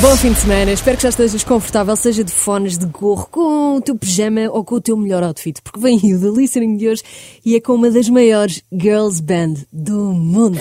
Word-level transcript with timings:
Bom 0.00 0.16
fim 0.16 0.32
de 0.32 0.40
semana, 0.40 0.72
espero 0.72 0.96
que 0.96 1.02
já 1.02 1.10
estejas 1.10 1.44
confortável, 1.44 1.94
seja 1.94 2.24
de 2.24 2.32
fones, 2.32 2.78
de 2.78 2.86
gorro, 2.86 3.28
com 3.30 3.76
o 3.76 3.80
teu 3.82 3.94
pijama 3.94 4.48
ou 4.50 4.64
com 4.64 4.76
o 4.76 4.80
teu 4.80 4.96
melhor 4.96 5.22
outfit, 5.22 5.60
porque 5.62 5.78
vem 5.78 6.00
aí 6.02 6.14
o 6.14 6.20
The 6.20 6.40
Listening 6.40 6.78
de 6.78 6.88
hoje 6.88 7.02
e 7.44 7.54
é 7.54 7.60
com 7.60 7.74
uma 7.74 7.90
das 7.90 8.08
maiores 8.08 8.62
girls 8.72 9.20
band 9.20 9.56
do 9.70 10.12
mundo. 10.14 10.58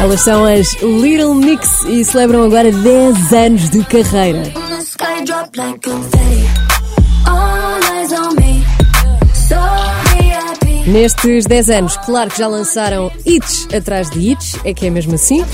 Elas 0.00 0.20
são 0.22 0.44
as 0.44 0.74
Little 0.82 1.36
Mix 1.36 1.84
e 1.84 2.04
celebram 2.04 2.42
agora 2.42 2.72
10 2.72 3.32
anos 3.32 3.70
de 3.70 3.84
carreira. 3.84 4.52
Nestes 10.86 11.46
10 11.46 11.70
anos, 11.70 11.96
claro 11.98 12.28
que 12.28 12.38
já 12.38 12.48
lançaram 12.48 13.10
hits 13.24 13.68
atrás 13.72 14.10
de 14.10 14.18
hits, 14.18 14.56
é 14.64 14.74
que 14.74 14.86
é 14.86 14.90
mesmo 14.90 15.14
assim. 15.14 15.44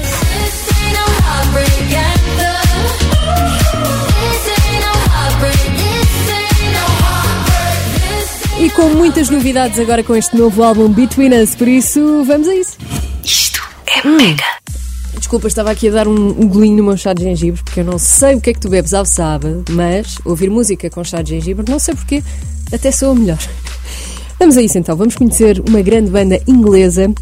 E 8.59 8.71
com 8.71 8.89
muitas 8.89 9.29
novidades 9.29 9.79
agora 9.79 10.03
com 10.03 10.17
este 10.17 10.35
novo 10.35 10.63
álbum 10.63 10.89
Between 10.89 11.35
Us, 11.43 11.55
por 11.55 11.69
isso 11.69 12.25
vamos 12.25 12.49
a 12.49 12.55
isso. 12.55 12.79
Isto 13.23 13.63
é 13.87 14.09
mega. 14.09 14.45
Desculpa, 15.17 15.47
estava 15.47 15.71
aqui 15.71 15.89
a 15.89 15.93
dar 15.93 16.09
um, 16.09 16.29
um 16.31 16.49
golinho 16.49 16.79
no 16.79 16.85
meu 16.85 16.97
chá 16.97 17.13
de 17.13 17.23
gengibre, 17.23 17.63
porque 17.63 17.81
eu 17.81 17.85
não 17.85 17.99
sei 17.99 18.35
o 18.35 18.41
que 18.41 18.51
é 18.51 18.55
que 18.55 18.61
tu 18.61 18.71
bebes 18.71 18.95
ao 18.95 19.05
sábado, 19.05 19.63
mas 19.71 20.17
ouvir 20.25 20.49
música 20.49 20.89
com 20.89 21.05
chá 21.05 21.21
de 21.21 21.31
gengibre, 21.35 21.71
não 21.71 21.79
sei 21.79 21.95
porquê, 21.95 22.23
até 22.73 22.91
soa 22.91 23.15
melhor. 23.15 23.39
Vamos 24.39 24.57
a 24.57 24.63
isso 24.63 24.79
então, 24.79 24.97
vamos 24.97 25.17
conhecer 25.17 25.61
uma 25.69 25.83
grande 25.83 26.11
banda 26.11 26.41
inglesa 26.47 27.13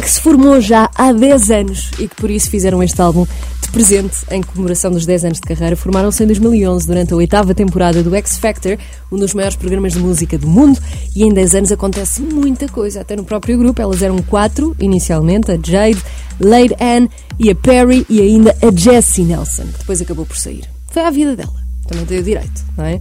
que 0.00 0.10
se 0.10 0.20
formou 0.20 0.60
já 0.60 0.90
há 0.94 1.12
10 1.12 1.50
anos 1.50 1.90
e 1.98 2.08
que 2.08 2.16
por 2.16 2.30
isso 2.30 2.50
fizeram 2.50 2.82
este 2.82 3.00
álbum 3.00 3.26
de 3.60 3.68
presente 3.70 4.16
em 4.30 4.42
comemoração 4.42 4.90
dos 4.90 5.06
10 5.06 5.24
anos 5.26 5.40
de 5.40 5.46
carreira. 5.46 5.76
Formaram-se 5.76 6.24
em 6.24 6.26
2011 6.26 6.86
durante 6.86 7.12
a 7.12 7.16
oitava 7.16 7.54
temporada 7.54 8.02
do 8.02 8.14
X 8.16 8.38
Factor, 8.38 8.78
um 9.12 9.18
dos 9.18 9.34
maiores 9.34 9.56
programas 9.56 9.92
de 9.92 9.98
música 9.98 10.36
do 10.36 10.48
mundo, 10.48 10.80
e 11.14 11.22
em 11.22 11.32
10 11.32 11.54
anos 11.54 11.72
acontece 11.72 12.22
muita 12.22 12.66
coisa, 12.68 13.02
até 13.02 13.14
no 13.14 13.24
próprio 13.24 13.56
grupo. 13.58 13.80
Elas 13.80 14.02
eram 14.02 14.18
quatro 14.22 14.74
inicialmente, 14.80 15.52
a 15.52 15.58
Jade, 15.62 16.02
Lady 16.40 16.74
Anne 16.80 17.10
e 17.38 17.50
a 17.50 17.54
Perry 17.54 18.06
e 18.08 18.20
ainda 18.20 18.56
a 18.62 18.74
Jessie 18.74 19.24
Nelson, 19.24 19.64
que 19.64 19.78
depois 19.78 20.00
acabou 20.00 20.26
por 20.26 20.36
sair. 20.36 20.64
Foi 20.90 21.02
à 21.02 21.10
vida 21.10 21.36
dela, 21.36 21.54
também 21.86 22.04
o 22.04 22.22
direito, 22.22 22.64
não 22.76 22.84
é? 22.84 23.00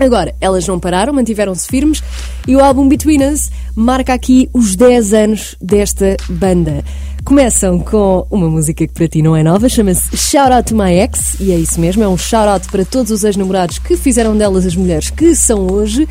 Agora, 0.00 0.34
elas 0.40 0.66
não 0.66 0.80
pararam, 0.80 1.12
mantiveram-se 1.12 1.68
firmes 1.68 2.02
e 2.48 2.56
o 2.56 2.64
álbum 2.64 2.88
Between 2.88 3.22
Us 3.22 3.50
marca 3.76 4.14
aqui 4.14 4.48
os 4.54 4.74
10 4.74 5.12
anos 5.12 5.56
desta 5.60 6.16
banda. 6.26 6.82
Começam 7.22 7.78
com 7.78 8.26
uma 8.30 8.48
música 8.48 8.86
que 8.86 8.94
para 8.94 9.06
ti 9.06 9.20
não 9.20 9.36
é 9.36 9.42
nova, 9.42 9.68
chama-se 9.68 10.16
Shout 10.16 10.52
Out 10.52 10.70
to 10.70 10.74
My 10.74 10.94
Ex, 10.94 11.38
e 11.38 11.52
é 11.52 11.56
isso 11.56 11.78
mesmo, 11.78 12.02
é 12.02 12.08
um 12.08 12.16
shout 12.16 12.48
out 12.48 12.66
para 12.68 12.82
todos 12.82 13.12
os 13.12 13.24
ex-namorados 13.24 13.78
que 13.78 13.94
fizeram 13.94 14.34
delas 14.34 14.64
as 14.64 14.74
mulheres 14.74 15.10
que 15.10 15.34
são 15.34 15.70
hoje. 15.70 16.08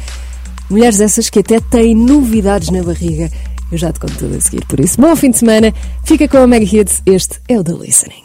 Mulheres 0.70 1.02
essas 1.02 1.28
que 1.28 1.40
até 1.40 1.60
têm 1.60 1.96
novidades 1.96 2.70
na 2.70 2.84
barriga. 2.84 3.32
Eu 3.72 3.78
já 3.80 3.92
te 3.92 4.00
conto 4.00 4.20
tudo 4.20 4.36
a 4.36 4.40
seguir, 4.40 4.64
por 4.68 4.80
isso, 4.80 5.02
bom 5.02 5.16
fim 5.16 5.32
de 5.32 5.40
semana, 5.40 5.74
fica 6.04 6.28
com 6.28 6.38
a 6.38 6.46
Mega 6.46 6.66
Hits, 6.66 7.02
este 7.08 7.40
é 7.48 7.60
o 7.60 7.64
The 7.64 7.74
Listening. 7.74 8.24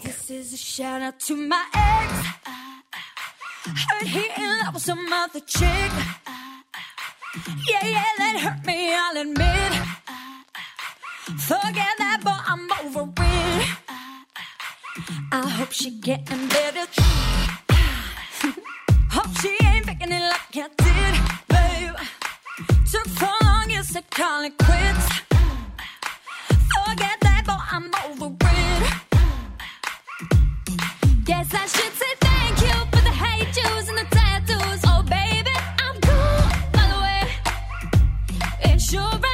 Heard 3.67 4.07
he 4.07 4.27
in 4.37 4.59
love 4.61 4.75
with 4.75 4.83
some 4.83 5.11
other 5.11 5.41
chick. 5.41 5.91
Yeah, 7.67 7.87
yeah, 7.87 8.05
that 8.19 8.37
hurt 8.45 8.67
me, 8.67 8.95
I'll 8.95 9.17
admit. 9.17 9.73
Forget 11.41 11.95
that, 11.99 12.21
but 12.23 12.41
I'm 12.45 12.71
over 12.85 13.11
it. 13.23 13.69
I 15.33 15.49
hope 15.49 15.73
she 15.73 15.91
getting 15.93 16.47
better. 16.49 16.85
Too 16.93 17.03
Hope 19.11 19.35
she 19.41 19.57
ain't 19.65 19.87
picking 19.87 20.13
it 20.13 20.21
like 20.21 20.57
I 20.57 20.69
did, 20.85 21.15
babe. 21.49 21.97
Took 22.91 23.07
so 23.19 23.31
long, 23.45 23.71
you 23.71 23.83
said 23.83 24.11
call 24.11 24.45
it 24.45 24.59
quits. 24.59 25.07
Forget 26.75 27.19
that, 27.23 27.45
but 27.47 27.61
I'm 27.71 27.91
over 28.05 28.35
it. 28.43 28.93
Guess 31.25 31.55
I 31.55 31.67
should 31.67 31.95
say 31.95 32.24
you're 38.94 39.03
right. 39.03 39.34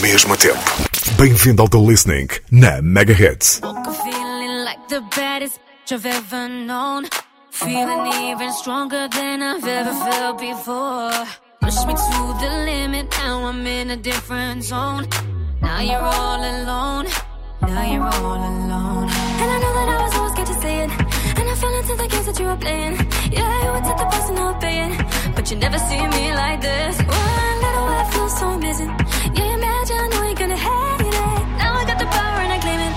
Mesmo 0.00 0.34
tempo. 0.34 0.62
Bem-vindo 1.18 1.60
ao 1.60 1.68
The 1.68 1.76
Listening 1.76 2.28
na 2.50 2.80
Mega. 2.80 3.14
Feeling 3.14 4.64
like 4.64 4.80
the 4.88 5.02
baddest 5.14 5.60
I've 5.90 6.06
ever 6.06 6.48
known. 6.48 7.06
Feeling 7.50 8.30
even 8.30 8.50
stronger 8.52 9.08
than 9.10 9.42
I've 9.42 9.66
ever 9.68 9.92
felt 9.92 10.38
before. 10.38 11.26
Push 11.60 11.84
me 11.84 11.92
to 11.94 12.38
the 12.40 12.64
limit, 12.64 13.10
now 13.18 13.44
I'm 13.44 13.66
in 13.66 13.90
a 13.90 13.96
different 13.96 14.64
zone. 14.64 15.06
Now 15.60 15.80
you're 15.80 16.00
all 16.00 16.40
alone. 16.40 17.06
Now 17.62 17.92
you're 17.92 18.02
all 18.02 18.36
alone. 18.36 19.08
And 19.40 19.50
I 19.54 19.58
know 19.62 19.72
that 19.78 19.88
I 19.88 20.02
was 20.04 20.14
always 20.16 20.32
scared 20.32 20.48
to 20.48 20.54
say 20.64 20.74
it. 20.84 20.90
And 21.38 21.48
I 21.48 21.54
fell 21.54 21.74
into 21.80 21.94
the 21.96 22.08
games 22.08 22.26
that 22.26 22.38
you 22.40 22.46
were 22.46 22.56
playing. 22.56 22.94
Yeah, 23.32 23.64
you 23.64 23.70
would 23.74 23.84
take 23.84 23.98
the 23.98 24.08
person 24.14 24.38
I'll 24.38 24.54
pay. 24.54 24.82
But 25.34 25.50
you 25.50 25.56
never 25.56 25.78
see 25.78 26.02
me 26.16 26.24
like 26.34 26.60
this. 26.60 26.96
One 26.98 27.56
little 27.64 27.88
I 28.00 28.10
feel 28.12 28.28
so 28.28 28.46
amazing. 28.58 28.90
Yeah, 29.36 29.54
imagine 29.58 29.98
I 30.04 30.08
know 30.12 30.22
you're 30.28 30.40
gonna 30.42 30.56
hate 30.56 31.06
it. 31.06 31.46
Now 31.60 31.72
I 31.80 31.84
got 31.90 31.98
the 31.98 32.06
power 32.06 32.38
and 32.44 32.52
I 32.56 32.58
claim 32.64 32.80
it. 32.88 32.94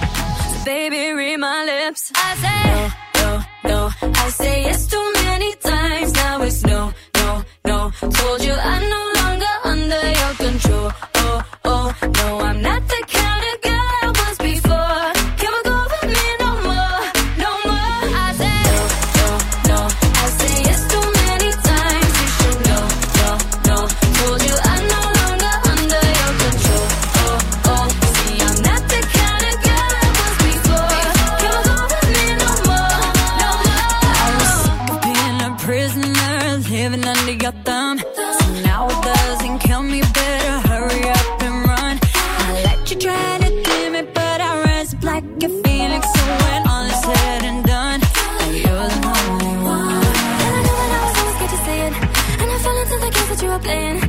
So 0.51 0.65
baby, 0.65 1.01
read 1.19 1.37
my 1.37 1.59
lips. 1.65 2.11
I 2.15 2.29
say 2.43 2.61
no, 2.69 2.79
no, 3.21 3.29
no. 3.71 3.79
I 4.25 4.29
say 4.29 4.63
yes 4.63 4.87
too 4.87 5.05
many 5.23 5.55
times. 5.55 6.13
Now 6.13 6.41
it's 6.41 6.63
no, 6.63 6.93
no, 7.15 7.43
no. 7.65 7.91
Told 8.19 8.43
you 8.43 8.53
I'm 8.53 8.83
no 8.95 9.01
longer 9.21 9.53
under 9.65 10.03
your 10.19 10.33
control. 10.45 10.91
Oh, 11.15 11.43
oh, 11.65 11.93
no, 12.17 12.39
I'm 12.39 12.61
not 12.61 12.81
the 12.87 13.01
up 53.51 54.00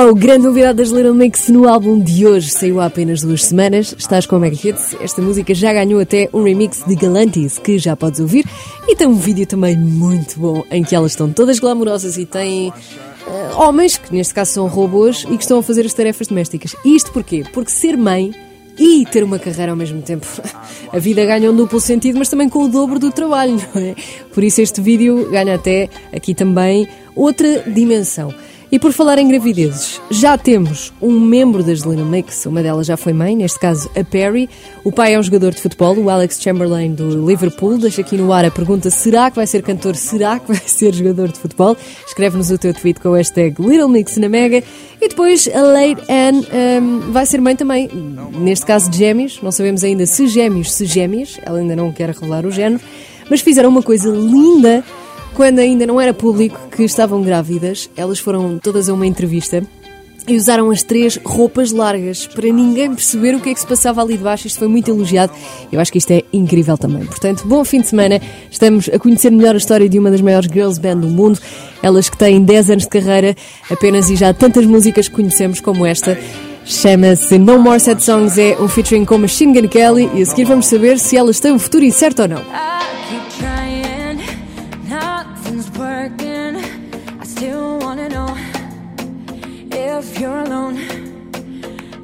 Não, 0.00 0.14
grande 0.14 0.44
novidade 0.44 0.78
das 0.78 0.90
Little 0.90 1.12
Mix 1.12 1.48
no 1.48 1.68
álbum 1.68 1.98
de 1.98 2.24
hoje. 2.24 2.50
Saiu 2.50 2.80
há 2.80 2.86
apenas 2.86 3.20
duas 3.20 3.44
semanas. 3.46 3.96
Estás 3.98 4.26
com 4.26 4.36
a 4.36 4.38
Mega 4.38 4.54
Hits. 4.54 4.94
Esta 5.00 5.20
música 5.20 5.52
já 5.52 5.72
ganhou 5.72 5.98
até 5.98 6.30
um 6.32 6.44
remix 6.44 6.84
de 6.86 6.94
Galantis, 6.94 7.58
que 7.58 7.80
já 7.80 7.96
podes 7.96 8.20
ouvir. 8.20 8.46
E 8.86 8.94
tem 8.94 9.08
um 9.08 9.16
vídeo 9.16 9.44
também 9.44 9.76
muito 9.76 10.38
bom, 10.38 10.62
em 10.70 10.84
que 10.84 10.94
elas 10.94 11.10
estão 11.12 11.32
todas 11.32 11.58
glamourosas 11.58 12.16
e 12.16 12.24
têm 12.24 12.72
eh, 13.26 13.50
homens, 13.56 13.98
que 13.98 14.14
neste 14.14 14.32
caso 14.32 14.52
são 14.52 14.68
robôs, 14.68 15.26
e 15.28 15.36
que 15.36 15.42
estão 15.42 15.58
a 15.58 15.62
fazer 15.64 15.84
as 15.84 15.92
tarefas 15.92 16.28
domésticas. 16.28 16.76
Isto 16.84 17.10
porquê? 17.10 17.42
Porque 17.52 17.72
ser 17.72 17.96
mãe 17.96 18.32
e 18.78 19.04
ter 19.04 19.24
uma 19.24 19.40
carreira 19.40 19.72
ao 19.72 19.76
mesmo 19.76 20.00
tempo. 20.00 20.28
A 20.94 20.98
vida 21.00 21.24
ganha 21.26 21.50
um 21.50 21.56
duplo 21.56 21.80
sentido, 21.80 22.20
mas 22.20 22.28
também 22.28 22.48
com 22.48 22.60
o 22.60 22.68
dobro 22.68 23.00
do 23.00 23.10
trabalho, 23.10 23.60
não 23.74 23.82
é? 23.82 23.96
Por 24.32 24.44
isso 24.44 24.60
este 24.60 24.80
vídeo 24.80 25.28
ganha 25.28 25.56
até 25.56 25.88
aqui 26.12 26.36
também 26.36 26.86
outra 27.16 27.64
dimensão. 27.66 28.32
E 28.70 28.78
por 28.78 28.92
falar 28.92 29.18
em 29.18 29.26
gravidezes, 29.26 29.98
já 30.10 30.36
temos 30.36 30.92
um 31.00 31.18
membro 31.18 31.62
das 31.62 31.80
Little 31.80 32.04
Mix, 32.04 32.44
uma 32.44 32.62
delas 32.62 32.86
já 32.86 32.98
foi 32.98 33.14
mãe, 33.14 33.34
neste 33.34 33.58
caso 33.58 33.90
a 33.98 34.04
Perry. 34.04 34.46
O 34.84 34.92
pai 34.92 35.14
é 35.14 35.18
um 35.18 35.22
jogador 35.22 35.54
de 35.54 35.62
futebol, 35.62 35.96
o 35.96 36.10
Alex 36.10 36.38
Chamberlain 36.38 36.92
do 36.92 37.26
Liverpool. 37.26 37.78
Deixa 37.78 38.02
aqui 38.02 38.18
no 38.18 38.30
ar 38.30 38.44
a 38.44 38.50
pergunta: 38.50 38.90
será 38.90 39.30
que 39.30 39.36
vai 39.36 39.46
ser 39.46 39.62
cantor? 39.62 39.96
Será 39.96 40.38
que 40.38 40.48
vai 40.48 40.60
ser 40.66 40.94
jogador 40.94 41.28
de 41.28 41.38
futebol? 41.38 41.78
Escreve-nos 42.06 42.50
o 42.50 42.58
teu 42.58 42.74
tweet 42.74 43.00
com 43.00 43.08
o 43.08 43.14
hashtag 43.14 43.56
Little 43.58 43.88
Mix 43.88 44.18
na 44.18 44.28
Mega. 44.28 44.62
E 45.00 45.08
depois 45.08 45.48
a 45.48 45.62
Lady 45.62 46.02
Anne 46.06 46.46
hum, 46.82 47.10
vai 47.10 47.24
ser 47.24 47.40
mãe 47.40 47.56
também, 47.56 47.88
neste 48.38 48.66
caso 48.66 48.90
de 48.90 48.98
gêmeos. 48.98 49.40
Não 49.42 49.50
sabemos 49.50 49.82
ainda 49.82 50.04
se 50.04 50.26
gêmeos, 50.26 50.72
se 50.72 50.84
gêmeas. 50.84 51.38
Ela 51.42 51.60
ainda 51.60 51.74
não 51.74 51.90
quer 51.90 52.10
revelar 52.10 52.44
o 52.44 52.50
género. 52.50 52.82
Mas 53.30 53.40
fizeram 53.40 53.70
uma 53.70 53.82
coisa 53.82 54.10
linda 54.10 54.84
quando 55.38 55.60
ainda 55.60 55.86
não 55.86 56.00
era 56.00 56.12
público 56.12 56.58
que 56.68 56.82
estavam 56.82 57.22
grávidas. 57.22 57.88
Elas 57.96 58.18
foram 58.18 58.58
todas 58.58 58.88
a 58.88 58.92
uma 58.92 59.06
entrevista. 59.06 59.62
E 60.26 60.34
usaram 60.34 60.68
as 60.68 60.82
três 60.82 61.16
roupas 61.24 61.70
largas 61.70 62.26
para 62.26 62.52
ninguém 62.52 62.92
perceber 62.92 63.36
o 63.36 63.40
que 63.40 63.50
é 63.50 63.54
que 63.54 63.60
se 63.60 63.66
passava 63.66 64.02
ali 64.02 64.16
debaixo. 64.16 64.48
Isto 64.48 64.58
foi 64.58 64.66
muito 64.66 64.90
elogiado. 64.90 65.32
Eu 65.70 65.78
acho 65.78 65.92
que 65.92 65.98
isto 65.98 66.10
é 66.10 66.24
incrível 66.32 66.76
também. 66.76 67.06
Portanto, 67.06 67.46
bom 67.46 67.64
fim 67.64 67.80
de 67.80 67.86
semana. 67.86 68.20
Estamos 68.50 68.90
a 68.92 68.98
conhecer 68.98 69.30
melhor 69.30 69.54
a 69.54 69.58
história 69.58 69.88
de 69.88 69.96
uma 69.96 70.10
das 70.10 70.20
maiores 70.20 70.50
girls 70.52 70.80
band 70.80 70.96
do 70.96 71.08
mundo. 71.08 71.38
Elas 71.84 72.10
que 72.10 72.18
têm 72.18 72.42
10 72.42 72.70
anos 72.70 72.82
de 72.82 72.90
carreira 72.90 73.36
apenas 73.70 74.10
e 74.10 74.16
já 74.16 74.34
tantas 74.34 74.66
músicas 74.66 75.06
que 75.06 75.14
conhecemos 75.14 75.60
como 75.60 75.86
esta. 75.86 76.18
Chama-se 76.64 77.38
No 77.38 77.60
More 77.60 77.78
Sad 77.78 78.02
Songs, 78.02 78.36
é 78.38 78.60
um 78.60 78.66
featuring 78.66 79.04
com 79.04 79.18
Machine 79.18 79.58
Gun 79.58 79.68
Kelly 79.68 80.10
e 80.14 80.22
a 80.22 80.26
seguir 80.26 80.46
vamos 80.46 80.66
saber 80.66 80.98
se 80.98 81.16
elas 81.16 81.38
têm 81.38 81.52
um 81.52 81.60
futuro 81.60 81.84
incerto 81.84 82.22
ou 82.22 82.28
não. 82.28 82.77
You're 90.20 90.40
alone. 90.40 90.76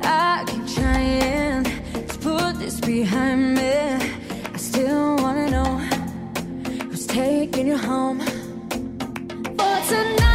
I 0.02 0.44
keep 0.46 0.66
trying 0.74 1.64
to 1.64 2.18
put 2.18 2.58
this 2.60 2.80
behind 2.80 3.54
me. 3.56 3.72
I 4.54 4.56
still 4.56 5.16
wanna 5.16 5.50
know 5.50 5.78
who's 6.88 7.06
taking 7.06 7.66
you 7.66 7.76
home. 7.76 8.20
For 9.58 9.76
tonight, 9.88 10.33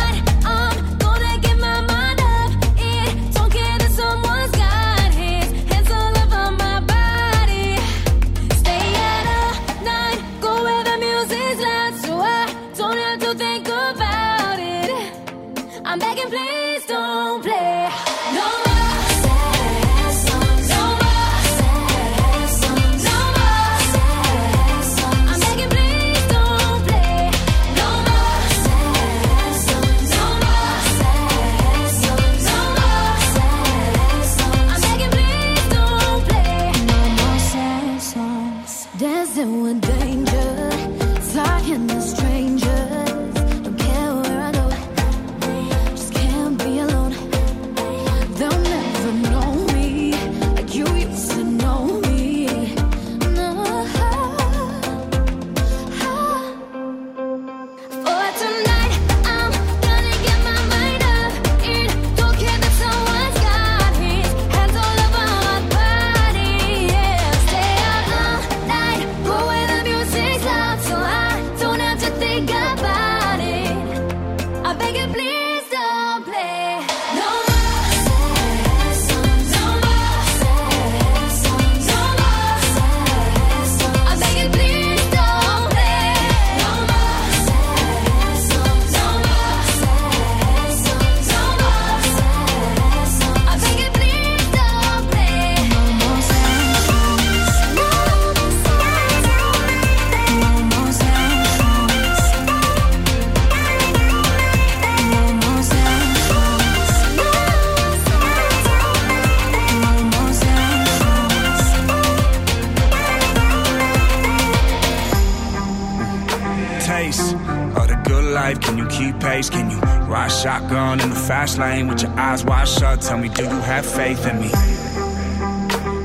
lane 121.60 121.88
with 121.88 122.01
your 122.01 122.12
eyes 122.18 122.44
wide 122.46 122.68
shut? 122.68 123.01
Tell 123.01 123.18
me, 123.18 123.30
do 123.30 123.44
you 123.44 123.60
have 123.72 123.86
faith 123.86 124.25
in 124.25 124.39
me? 124.39 124.50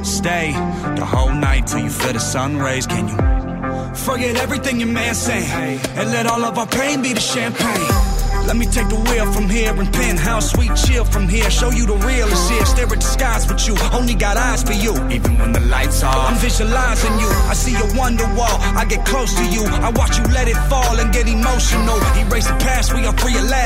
Stay 0.02 0.52
the 0.96 1.04
whole 1.04 1.32
night 1.32 1.66
till 1.66 1.80
you 1.80 1.90
feel 1.90 2.12
the 2.12 2.20
sun 2.20 2.58
rays. 2.58 2.86
Can 2.86 3.08
you 3.08 3.16
forget 3.94 4.36
everything 4.36 4.80
your 4.80 4.88
man 4.88 5.14
saying 5.14 5.80
and 5.98 6.10
let 6.10 6.26
all 6.26 6.44
of 6.44 6.58
our 6.58 6.66
pain 6.66 7.00
be 7.02 7.12
the 7.12 7.20
champagne? 7.20 8.14
Let 8.46 8.58
me 8.58 8.66
take 8.66 8.88
the 8.90 9.00
wheel 9.08 9.32
from 9.32 9.48
here 9.48 9.72
and 9.72 9.90
penthouse 9.90 10.50
sweet 10.50 10.72
chill 10.76 11.06
from 11.06 11.26
here. 11.28 11.48
Show 11.50 11.70
you 11.70 11.86
the 11.86 11.96
real 12.08 12.28
is 12.28 12.50
here. 12.50 12.66
Stare 12.66 12.92
at 12.92 13.00
the 13.00 13.08
skies 13.16 13.48
with 13.48 13.66
you. 13.66 13.74
Only 13.90 14.14
got 14.14 14.36
eyes 14.36 14.62
for 14.62 14.74
you. 14.74 14.92
Even 15.08 15.38
when 15.38 15.52
the 15.52 15.60
lights 15.60 16.02
off, 16.02 16.30
I'm 16.30 16.36
visualizing 16.36 17.16
you. 17.18 17.30
I 17.48 17.54
see 17.54 17.72
your 17.72 17.90
wonder 17.96 18.26
wall. 18.36 18.58
I 18.76 18.84
get 18.84 19.06
close 19.06 19.32
to 19.40 19.44
you. 19.48 19.64
I 19.64 19.90
watch 19.96 20.18
you 20.18 20.24
let 20.24 20.46
it 20.46 20.60
fall 20.68 21.00
and 21.00 21.10
get 21.10 21.26
emotional. 21.26 21.96
Erase 22.20 22.46
the 22.46 22.56
past. 22.60 22.92
We 22.92 23.06
are 23.06 23.16
free 23.16 23.32
at 23.32 23.48
last. 23.48 23.63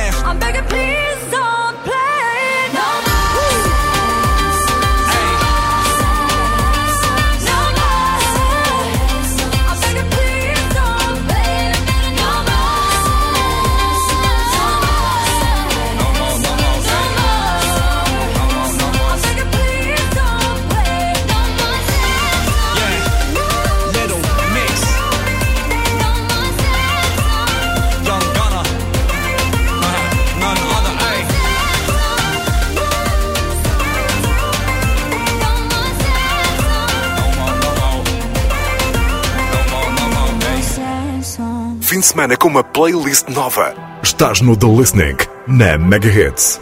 Semana 42.19 42.37
com 42.37 42.49
uma 42.49 42.65
playlist 42.65 43.29
nova. 43.29 43.73
Estás 44.03 44.41
no 44.41 44.57
The 44.57 44.67
Listening, 44.67 45.17
na 45.47 45.79
Mega 45.79 46.09
Hits. 46.09 46.61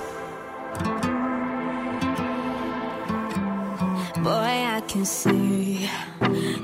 Boy, 4.22 4.76
I 4.76 4.82
can 4.86 5.06
see 5.06 5.88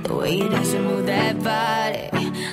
the 0.03 0.13
way 0.13 0.37
you 0.41 0.49
dance 0.51 0.75
and 0.75 0.85
move 0.85 1.07
that 1.07 1.37
body. 1.43 2.11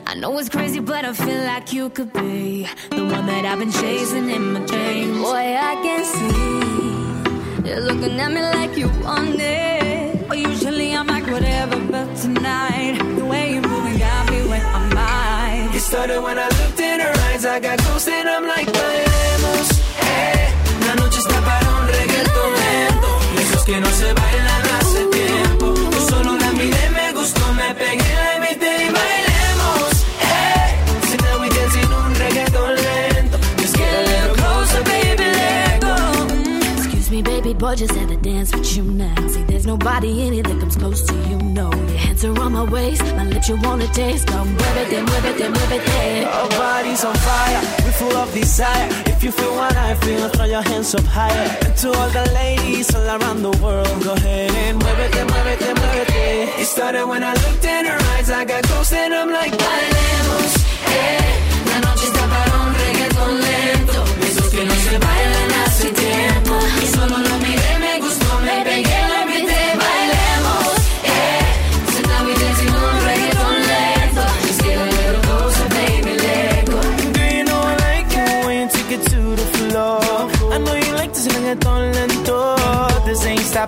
I 0.07 0.15
know 0.15 0.39
it's 0.39 0.47
crazy, 0.47 0.79
but 0.79 1.03
I 1.03 1.11
feel 1.11 1.43
like 1.43 1.73
you 1.73 1.89
could 1.89 2.13
be 2.13 2.65
the 2.89 3.03
one 3.03 3.25
that 3.25 3.43
I've 3.43 3.59
been 3.59 3.73
chasing 3.73 4.29
in 4.29 4.53
my 4.53 4.61
dreams. 4.61 5.17
Boy, 5.17 5.57
I 5.59 5.75
can 5.83 6.05
see 6.05 7.69
you're 7.69 7.81
looking 7.81 8.17
at 8.17 8.31
me 8.31 8.41
like 8.41 8.77
you 8.77 8.87
want 9.03 9.35
it. 9.41 10.25
Usually 10.33 10.95
I'm 10.95 11.07
like 11.07 11.27
whatever, 11.27 11.77
but 11.91 12.15
tonight 12.15 12.97
the 13.17 13.25
way 13.25 13.55
you're 13.55 13.68
started 15.89 16.21
when 16.21 16.37
I 16.37 16.47
looked 16.59 16.79
in 16.79 16.99
her 16.99 17.15
eyes, 17.27 17.45
I 17.45 17.59
got 17.59 17.79
close 17.79 18.07
and 18.07 18.29
I'm 18.29 18.45
like, 18.45 18.69
bailemos, 18.77 19.67
eh. 20.01 20.53
La 20.85 20.93
noche 21.01 21.19
está 21.19 21.37
para 21.41 21.67
un 21.77 21.87
reggaetón 21.87 22.51
lento, 22.61 23.11
de 23.35 23.41
esos 23.41 23.63
que 23.63 23.79
no 23.81 23.89
se 23.89 24.13
bailan 24.13 24.38
boy, 37.59 37.75
just 37.75 37.93
had 37.93 38.07
to 38.07 38.15
dance 38.17 38.55
with 38.55 38.75
you 38.77 38.83
now. 38.83 39.27
See, 39.27 39.43
there's 39.43 39.65
nobody 39.65 40.25
in 40.25 40.33
it 40.33 40.43
that 40.47 40.59
comes 40.59 40.77
close 40.77 41.01
to 41.05 41.15
you, 41.29 41.37
no. 41.37 41.69
Your 41.71 41.97
hands 42.05 42.23
are 42.23 42.39
on 42.39 42.53
my 42.53 42.63
waist, 42.63 43.03
my 43.15 43.25
lips 43.25 43.49
you 43.49 43.57
wanna 43.57 43.87
taste. 43.87 44.27
Come 44.27 44.55
muévete, 44.55 44.97
muévete, 45.07 45.45
muévete. 45.53 46.25
Our 46.25 46.49
bodies 46.49 47.03
on 47.03 47.15
fire, 47.15 47.61
we're 47.83 47.91
full 47.91 48.15
of 48.15 48.33
desire. 48.33 48.87
If 49.07 49.23
you 49.23 49.31
feel 49.31 49.53
what 49.55 49.75
I 49.75 49.93
feel, 49.95 50.29
throw 50.29 50.45
your 50.45 50.61
hands 50.61 50.95
up 50.95 51.05
higher. 51.05 51.49
And 51.65 51.75
to 51.77 51.87
all 51.91 52.09
the 52.09 52.25
ladies 52.33 52.95
all 52.95 53.07
around 53.17 53.41
the 53.41 53.55
world, 53.61 54.03
go 54.03 54.13
ahead 54.13 54.51
and 54.51 54.81
muévete, 54.81 55.21
muévete, 55.29 55.69
muévete. 55.79 56.61
It 56.61 56.65
started 56.65 57.05
when 57.05 57.23
I 57.23 57.33
looked 57.33 57.65
in 57.65 57.85
her 57.85 57.99
eyes, 58.15 58.29
I 58.31 58.45
got 58.45 58.63
close 58.63 58.93
and 58.93 59.13
I'm 59.13 59.31
like, 59.31 59.51
bailemos, 59.51 60.53
eh. 60.87 61.48
La 61.48 61.48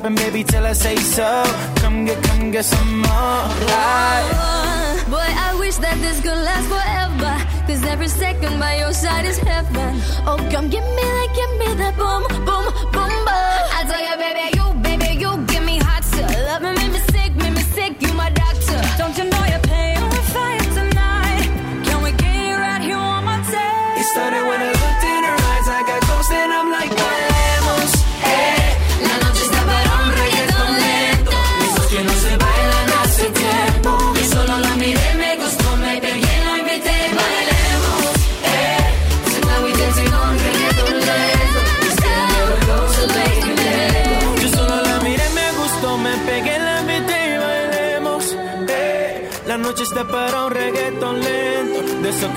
Ain't 0.04 0.16
baby, 0.18 0.44
till 0.44 0.66
I 0.66 0.74
say 0.74 0.96
so. 0.96 1.44
Come 1.76 2.06
get, 2.06 2.24
come 2.24 2.50
get 2.50 2.66
some 2.66 3.02
more. 3.02 3.44
Right. 3.70 5.04
Boy, 5.10 5.30
I 5.48 5.56
wish 5.60 5.76
that 5.78 5.98
this 6.02 6.20
could 6.22 6.42
last 6.50 6.68
forever. 6.74 7.34
Cause 7.68 7.84
every 7.86 8.08
second 8.08 8.60
by 8.60 8.78
your 8.78 8.94
side 8.94 9.26
is 9.26 9.38
heaven. 9.38 10.02
Oh, 10.26 10.38
come 10.52 10.70
give 10.70 10.84
me 10.84 11.04
that, 11.16 11.30
give 11.38 11.54
me 11.60 11.74
that 11.82 11.96
boom, 11.98 12.24
boom, 12.48 12.66
boom, 12.92 13.14
boom. 13.28 13.62
I 13.78 13.84
tell 13.88 14.02
you, 14.02 14.18
baby, 14.18 14.46
you, 14.58 14.81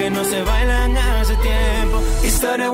que 0.05 0.11
no 0.11 0.23
se 0.23 0.43
bailan 0.43 0.95
hace 0.97 1.35
tiempo. 1.37 2.03
It 2.25 2.31
started 2.31 2.71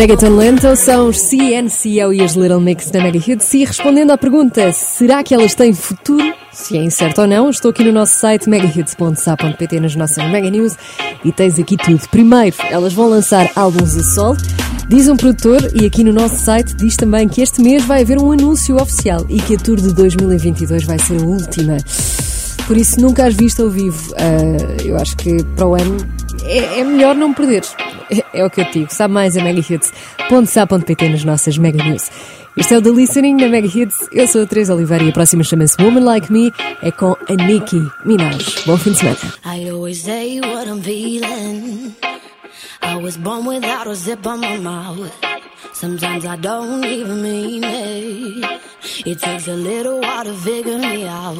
Reggaeton 0.00 0.34
Lento 0.34 0.74
são 0.76 1.08
os 1.08 1.18
CNCO 1.18 2.10
e 2.14 2.22
as 2.22 2.32
Little 2.32 2.58
Mix 2.58 2.90
da 2.90 3.02
Mega 3.02 3.18
Hits. 3.18 3.52
E 3.52 3.66
respondendo 3.66 4.12
à 4.12 4.16
pergunta, 4.16 4.72
será 4.72 5.22
que 5.22 5.34
elas 5.34 5.54
têm 5.54 5.74
futuro? 5.74 6.32
Se 6.50 6.78
é 6.78 6.82
incerto 6.82 7.20
ou 7.20 7.26
não, 7.26 7.50
estou 7.50 7.70
aqui 7.70 7.84
no 7.84 7.92
nosso 7.92 8.14
site 8.14 8.48
megahits.sa.pt 8.48 9.78
nas 9.78 9.94
nossas 9.96 10.24
Mega 10.30 10.48
News 10.48 10.74
e 11.22 11.30
tens 11.30 11.58
aqui 11.58 11.76
tudo. 11.76 12.00
Primeiro, 12.08 12.56
elas 12.70 12.94
vão 12.94 13.10
lançar 13.10 13.50
álbuns 13.54 13.94
a 13.94 14.02
sol. 14.02 14.36
Diz 14.88 15.06
um 15.06 15.18
produtor, 15.18 15.70
e 15.74 15.84
aqui 15.84 16.02
no 16.02 16.14
nosso 16.14 16.36
site 16.36 16.74
diz 16.76 16.96
também 16.96 17.28
que 17.28 17.42
este 17.42 17.60
mês 17.60 17.84
vai 17.84 18.00
haver 18.00 18.18
um 18.18 18.32
anúncio 18.32 18.76
oficial 18.76 19.26
e 19.28 19.38
que 19.38 19.56
a 19.56 19.58
tour 19.58 19.76
de 19.76 19.92
2022 19.92 20.82
vai 20.84 20.98
ser 20.98 21.20
a 21.20 21.24
última. 21.26 21.76
Por 22.66 22.74
isso, 22.74 22.98
nunca 22.98 23.26
as 23.26 23.34
viste 23.34 23.60
ao 23.60 23.68
vivo. 23.68 24.14
Ah, 24.16 24.82
eu 24.82 24.96
acho 24.96 25.14
que 25.18 25.44
para 25.56 25.66
o 25.66 25.74
ano 25.74 25.98
é, 26.42 26.80
é 26.80 26.84
melhor 26.84 27.14
não 27.14 27.34
perderes. 27.34 27.76
É, 28.10 28.40
é 28.40 28.44
o 28.44 28.50
que 28.50 28.60
eu 28.60 28.70
digo. 28.70 28.92
Sabe 28.92 29.14
mais 29.14 29.36
a 29.36 29.42
megahits.sa.pt 29.42 31.08
nas 31.08 31.24
nossas 31.24 31.56
Mega 31.56 31.82
News. 31.82 32.10
Este 32.56 32.74
é 32.74 32.78
o 32.78 32.82
The 32.82 32.90
Listening 32.90 33.34
na 33.36 33.48
Mega 33.48 33.68
Hits. 33.68 34.08
Eu 34.12 34.26
sou 34.26 34.42
a 34.42 34.46
Teresa 34.46 34.74
Oliveira 34.74 35.04
e 35.04 35.10
a 35.10 35.12
próxima 35.12 35.44
chama-se 35.44 35.80
Woman 35.80 36.04
Like 36.04 36.32
Me. 36.32 36.52
É 36.82 36.90
com 36.90 37.16
a 37.28 37.34
Nicki 37.34 37.80
Minaj. 38.04 38.64
Bom 38.66 38.76
fim 38.76 38.90
de 38.90 38.98
semana. 38.98 39.18
I 39.44 39.70
always 39.70 40.02
say 40.02 40.40
what 40.40 40.68
I'm 40.68 40.82
feeling. 40.82 41.94
I 42.82 42.96
was 42.96 43.16
born 43.16 43.46
without 43.46 43.86
a 43.86 43.94
zip 43.94 44.26
on 44.26 44.40
my 44.40 44.58
mouth. 44.58 45.12
Sometimes 45.72 46.26
I 46.26 46.36
don't 46.36 46.84
even 46.84 47.22
mean 47.22 47.64
it. 47.64 48.60
It 49.06 49.20
takes 49.20 49.46
a 49.46 49.54
little 49.54 50.00
while 50.00 50.24
to 50.24 50.34
figure 50.34 50.78
me 50.78 51.06
out. 51.06 51.36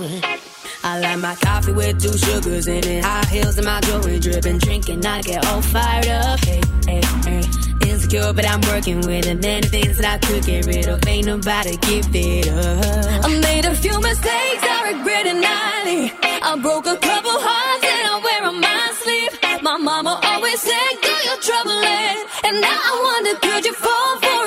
I 0.83 0.99
like 0.99 1.19
my 1.19 1.35
coffee 1.35 1.73
with 1.73 2.01
two 2.01 2.17
sugars 2.17 2.67
in 2.67 2.85
it. 2.85 3.05
High 3.05 3.27
heels 3.27 3.57
and 3.59 3.67
my 3.67 3.81
jewelry 3.81 4.19
dripping. 4.19 4.59
Drinking, 4.59 5.05
I 5.05 5.21
get 5.21 5.45
all 5.47 5.61
fired 5.61 6.09
up. 6.09 6.41
Hey, 6.41 6.61
hey, 6.87 7.01
hey. 7.25 7.43
Insecure, 7.89 8.33
but 8.33 8.49
I'm 8.49 8.61
working 8.63 9.01
with 9.01 9.27
it. 9.27 9.43
Many 9.43 9.67
things 9.67 9.99
that 9.99 10.15
I 10.15 10.27
could 10.27 10.45
get 10.45 10.67
rid 10.67 10.89
of. 10.89 11.07
Ain't 11.07 11.27
nobody 11.27 11.77
give 11.77 12.09
it 12.15 12.49
up. 12.49 13.25
I 13.25 13.41
made 13.41 13.65
a 13.67 13.75
few 13.75 14.01
mistakes 14.01 14.63
I 14.63 14.93
regret 14.93 15.27
it 15.27 15.37
nightly. 15.37 16.13
I 16.43 16.59
broke 16.63 16.87
a 16.87 16.97
couple 16.97 17.37
hearts 17.37 17.85
and 17.85 18.07
I 18.09 18.21
wear 18.25 18.49
on 18.49 18.61
my 18.61 18.93
sleeve. 19.03 19.63
My 19.63 19.77
mama 19.77 20.19
always 20.25 20.61
said, 20.61 20.93
Do 21.03 21.13
you're 21.27 21.43
troubling," 21.43 22.19
and 22.45 22.61
now 22.61 22.81
I 22.91 22.95
wonder, 23.05 23.39
could 23.41 23.67
you 23.67 23.75
fall 23.75 24.19
for 24.21 24.40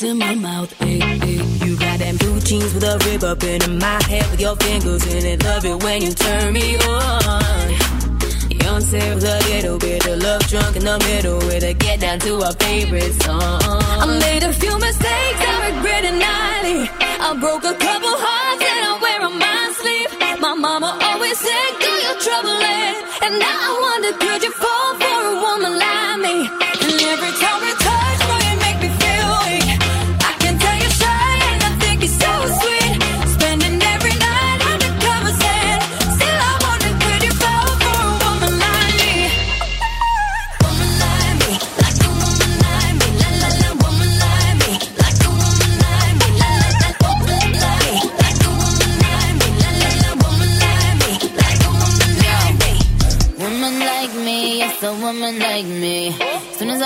you 0.00 0.08
kissing 0.08 0.18
my 0.18 0.34
mouth. 0.34 0.72
Hey, 0.78 0.98
hey. 0.98 1.42
You 1.66 1.76
got 1.76 1.98
them 1.98 2.16
blue 2.16 2.40
jeans 2.40 2.74
with 2.74 2.84
a 2.84 2.98
rib 3.06 3.24
up 3.24 3.42
in 3.42 3.78
my 3.78 4.02
head 4.04 4.30
with 4.30 4.40
your 4.40 4.56
fingers 4.56 5.04
in 5.14 5.24
it. 5.24 5.44
Love 5.44 5.64
it 5.64 5.82
when 5.82 6.02
you 6.02 6.12
turn 6.12 6.52
me 6.52 6.76
on. 6.76 7.68
Beyonce 8.48 9.14
with 9.14 9.24
a 9.24 9.38
little 9.50 9.78
bit 9.78 10.06
of 10.06 10.22
love 10.22 10.42
drunk 10.48 10.76
in 10.76 10.84
the 10.84 10.98
middle 10.98 11.38
with 11.38 11.64
a 11.64 11.74
get 11.74 12.00
down 12.00 12.18
to 12.20 12.42
our 12.42 12.52
favorite 12.52 13.14
song. 13.22 13.60
I 14.02 14.06
made 14.20 14.42
a 14.42 14.52
few 14.52 14.78
mistakes 14.78 15.40
I 15.50 15.70
regret 15.70 16.04
it 16.04 16.16
nightly. 16.26 16.90
I 17.26 17.36
broke 17.40 17.64
a 17.64 17.74
couple 17.74 18.14
hearts 18.26 18.62
and 18.70 18.82
I 18.90 18.92
wear 19.02 19.20
on 19.28 19.38
my 19.38 19.62
sleeve. 19.80 20.10
My 20.40 20.54
mama 20.54 20.98
always 21.08 21.38
said, 21.38 21.70
"Girl, 21.82 22.00
you're 22.04 22.20
troubling," 22.24 22.96
and 23.24 23.34
now 23.38 23.56
I 23.68 23.72
wonder, 23.86 24.12
could 24.22 24.42
you 24.46 24.52
fall 24.52 24.90
for 25.00 25.18
a 25.32 25.34
woman 25.44 25.72
like 25.84 26.18
me? 26.26 26.36
And 26.84 26.94
every 27.12 27.32
time 27.42 27.77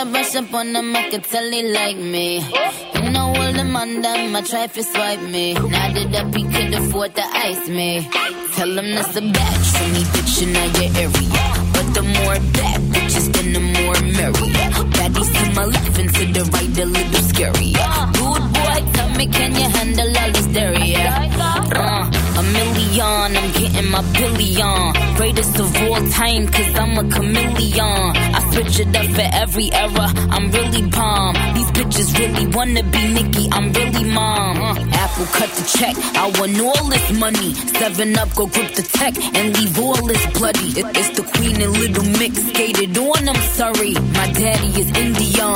I 0.03 0.05
brush 0.05 0.35
up 0.35 0.53
on 0.53 0.73
them, 0.73 0.97
I 0.97 1.11
can 1.11 1.21
tell 1.21 1.49
they 1.49 1.63
like 1.63 1.97
me. 1.97 2.41
You 2.41 3.11
know 3.11 3.27
all 3.37 3.53
them 3.53 3.77
on 3.77 4.03
them, 4.03 4.35
I 4.35 4.41
try 4.41 4.67
to 4.67 4.83
swipe 4.83 5.21
me. 5.21 5.55
Now 5.55 5.93
that 5.93 6.15
up, 6.17 6.35
he 6.35 6.43
could 6.43 6.75
afford 6.75 7.15
to 7.15 7.23
ice 7.23 7.69
me. 7.69 8.09
Tell 8.57 8.79
him 8.79 8.97
that's 8.97 9.17
a 9.17 9.21
batch 9.21 9.67
for 9.77 9.89
me, 9.95 10.03
bitch, 10.11 10.43
in 10.43 10.55
your 10.59 10.91
area. 10.99 11.45
But 11.73 11.95
the 11.95 12.03
more 12.03 12.35
bad 12.51 12.81
bitches, 12.91 13.33
then 13.33 13.53
the 13.53 13.61
more 13.61 14.01
merry. 14.19 14.51
Baddies 14.91 15.31
to 15.39 15.55
my 15.55 15.67
left 15.67 15.97
and 15.97 16.15
to 16.17 16.25
the 16.35 16.51
right, 16.51 16.79
a 16.79 16.85
little 16.85 17.23
scary. 17.23 17.73
Good 18.19 18.43
boy, 18.59 18.93
tell 18.95 19.12
me, 19.27 19.33
can 19.33 19.55
you 19.55 19.69
handle 19.71 20.17
all 20.19 20.33
this 20.33 20.47
dairy? 20.47 20.95
Uh, 20.97 22.11
a 22.39 22.43
million, 22.43 23.37
I'm 23.37 23.53
getting 23.53 23.91
my 23.91 24.03
billion. 24.13 25.17
Greatest 25.17 25.59
of 25.61 25.77
all 25.83 26.09
time, 26.11 26.47
cause 26.49 26.75
I'm 26.75 26.99
a 26.99 27.05
chameleon. 27.11 28.17
I 28.37 28.51
switch 28.53 28.81
it 28.81 28.97
up 28.97 29.07
for 29.17 29.29
every 29.43 29.73
era, 29.73 30.07
I'm 30.35 30.51
really 30.51 30.83
bomb. 30.89 31.35
These 31.55 31.71
bitches 31.77 32.19
really 32.19 32.47
wanna 32.49 32.83
be 32.83 33.03
Nicki, 33.15 33.49
I'm 33.53 33.73
really 33.73 34.05
mom. 34.05 34.57
Uh, 34.61 34.75
Apple 34.93 35.27
cut 35.27 35.51
the 35.51 35.65
check, 35.79 35.97
I 36.17 36.27
want 36.39 36.61
all 36.61 36.85
this 36.89 37.13
money. 37.19 37.55
Seven 37.55 38.17
up, 38.19 38.35
go 38.35 38.47
grip 38.47 38.75
the 38.75 38.83
tech 38.83 39.15
and 39.37 39.57
leave 39.59 39.79
all 39.79 40.07
this 40.07 40.27
bloody. 40.39 40.69
It- 40.81 40.97
it's 40.97 41.11
the 41.19 41.23
queen 41.23 41.61
and 41.61 41.73
little 41.73 42.05
mix, 42.21 42.35
skated 42.49 42.97
on, 42.99 43.29
I'm 43.29 43.43
sorry. 43.55 43.95
My 44.19 44.27
daddy 44.33 44.69
is 44.81 44.89
Indian, 45.05 45.55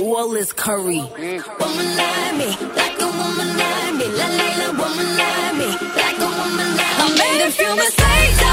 all 0.00 0.34
is 0.36 0.52
curry. 0.52 1.02
Me, 2.36 2.48
like 2.76 2.95
woman 3.20 3.50
like 3.60 3.94
me, 3.98 4.06
la 4.18 4.26
la 4.38 4.48
la. 4.60 4.66
Woman 4.80 5.08
like 5.20 5.54
me, 5.60 5.68
like 6.00 6.18
a 6.26 6.28
woman 6.38 6.68
like 6.80 6.96
me. 6.98 7.04
I 7.04 7.06
made 7.20 7.42
a 7.46 7.50
few 7.58 7.72
mistakes, 7.76 8.45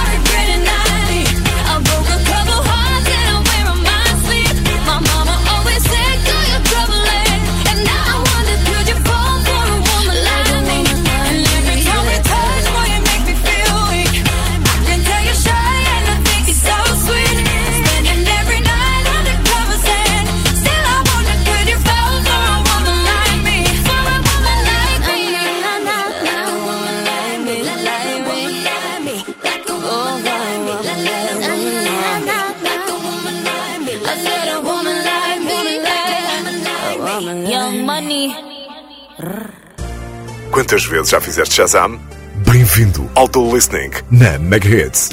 Quantas 40.74 40.90
vezes 40.90 41.10
já 41.10 41.22
fizeste 41.22 41.54
Shazam? 41.54 42.00
Bem-vindo 42.52 43.08
ao 43.14 43.28
The 43.28 43.40
Listening 43.40 43.92
na 44.10 44.40
Mega 44.40 44.68
Hits. 44.68 45.12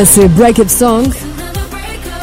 Chama-se 0.00 0.28
Breakup 0.28 0.72
Song. 0.72 1.10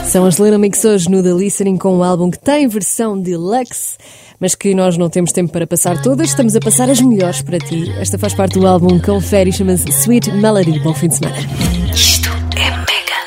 São 0.06 0.26
as 0.26 0.40
Little 0.40 0.58
Mix 0.58 0.84
hoje 0.84 1.12
no 1.12 1.22
The 1.22 1.32
Listening 1.32 1.78
com 1.78 1.98
um 1.98 2.04
álbum 2.04 2.32
que 2.32 2.40
tem 2.40 2.68
versão 2.68 3.22
deluxe, 3.22 3.98
mas 4.40 4.56
que 4.56 4.74
nós 4.74 4.98
não 4.98 5.12
temos 5.12 5.32
tempo 5.32 5.52
para 5.52 5.68
passar 5.68 6.02
todas. 6.02 6.30
Estamos 6.30 6.56
a 6.56 6.60
passar 6.60 6.90
as 6.90 7.00
melhores 7.00 7.44
para 7.44 7.60
ti. 7.60 7.88
Esta 8.00 8.18
faz 8.18 8.34
parte 8.34 8.58
do 8.58 8.66
álbum 8.66 9.00
Confere 9.00 9.52
e 9.52 9.54
chama-se 9.54 9.92
Sweet 9.92 10.32
Melody. 10.32 10.80
Bom 10.80 10.92
fim 10.96 11.08
de 11.08 11.18
semana. 11.18 11.38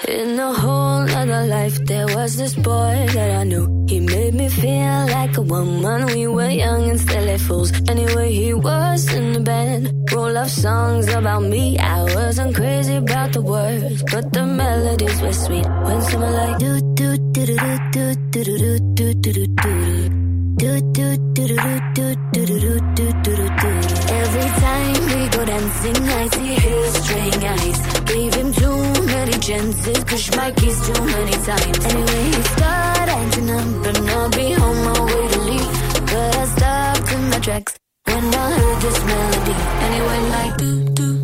In 0.08 0.40
a 0.40 0.52
whole 0.52 1.08
other 1.14 1.46
life, 1.46 1.78
there 1.84 2.12
was 2.16 2.34
this 2.34 2.56
boy 2.56 3.06
that 3.14 3.30
I 3.30 3.44
knew. 3.44 3.68
He 3.88 4.00
made 4.00 4.34
me 4.34 4.48
feel 4.48 5.06
like 5.14 5.38
a 5.38 5.42
woman. 5.42 6.06
We 6.06 6.26
were 6.26 6.50
young 6.50 6.90
and 6.90 6.98
silly 6.98 7.38
fools. 7.38 7.70
Anyway, 7.88 8.32
he 8.32 8.52
was 8.52 9.06
in 9.14 9.32
the 9.32 9.40
band. 9.40 9.89
Roll 10.12 10.36
of 10.36 10.50
songs 10.50 11.06
about 11.14 11.44
me. 11.44 11.78
I 11.78 12.02
wasn't 12.02 12.56
crazy 12.56 12.96
about 12.96 13.32
the 13.32 13.42
words, 13.42 14.02
but 14.10 14.32
the 14.32 14.44
melodies 14.44 15.22
were 15.22 15.32
sweet. 15.32 15.66
When 15.84 16.02
someone 16.02 16.32
like 16.32 16.58
do 16.58 16.80
do 16.94 17.16
do 17.16 17.46
do 17.46 17.56
do 17.92 18.14
do 18.32 18.44
do 18.44 18.44
do 18.44 18.78
do 18.96 19.14
do 19.14 19.32
do 19.32 19.46
do. 19.46 20.08
Do 20.60 20.80
do 20.80 21.16
do 21.34 21.46
do 21.46 21.76
do 21.94 22.16
do 22.32 22.46
do 22.46 22.58
do 22.58 22.80
do 22.96 23.12
do 23.22 23.36
do. 23.62 23.70
Every 24.20 24.48
time 24.64 25.00
we 25.10 25.28
go 25.30 25.44
dancing, 25.44 26.02
I 26.20 26.28
see 26.34 26.54
his 26.66 26.92
string 27.04 27.44
eyes. 27.54 27.78
Gave 28.10 28.34
him 28.34 28.52
too 28.52 28.78
many 29.06 29.38
chances, 29.38 30.04
push 30.04 30.30
my 30.36 30.50
keys 30.52 30.78
too 30.86 31.04
many 31.04 31.36
times. 31.48 31.84
Anyway, 31.86 32.24
he 32.34 32.42
started 32.54 33.10
acting 33.14 33.50
up, 33.50 33.86
and 33.86 34.10
I'll 34.10 34.30
be 34.30 34.54
on 34.56 34.76
my 34.86 35.04
way 35.06 35.28
to 35.28 35.40
leave. 35.40 35.72
But 36.10 36.36
I 36.36 36.46
stopped 36.46 37.12
in 37.12 37.30
my 37.30 37.38
tracks 37.38 37.80
when 38.22 38.34
I 38.34 38.50
heard 38.52 38.82
this 38.82 39.04
melody, 39.04 39.54
and 39.82 39.94
it 39.94 40.02
went 40.06 40.28
like 40.28 40.56
do 40.58 40.84
do 40.90 41.19